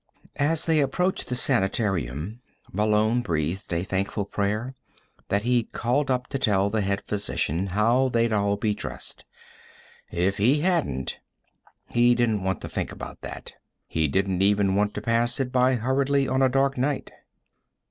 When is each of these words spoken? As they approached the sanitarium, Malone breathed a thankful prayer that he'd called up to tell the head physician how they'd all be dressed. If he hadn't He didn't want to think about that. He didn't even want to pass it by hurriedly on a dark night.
As 0.39 0.65
they 0.65 0.79
approached 0.79 1.27
the 1.27 1.35
sanitarium, 1.35 2.41
Malone 2.73 3.21
breathed 3.21 3.71
a 3.71 3.83
thankful 3.83 4.25
prayer 4.25 4.73
that 5.27 5.43
he'd 5.43 5.73
called 5.73 6.09
up 6.09 6.25
to 6.29 6.39
tell 6.39 6.71
the 6.71 6.81
head 6.81 7.03
physician 7.05 7.67
how 7.67 8.09
they'd 8.09 8.33
all 8.33 8.57
be 8.57 8.73
dressed. 8.73 9.25
If 10.11 10.37
he 10.37 10.61
hadn't 10.61 11.19
He 11.91 12.15
didn't 12.15 12.41
want 12.43 12.61
to 12.61 12.67
think 12.67 12.91
about 12.91 13.21
that. 13.21 13.53
He 13.85 14.07
didn't 14.07 14.41
even 14.41 14.73
want 14.73 14.95
to 14.95 15.03
pass 15.03 15.39
it 15.39 15.51
by 15.51 15.75
hurriedly 15.75 16.27
on 16.27 16.41
a 16.41 16.49
dark 16.49 16.79
night. 16.79 17.11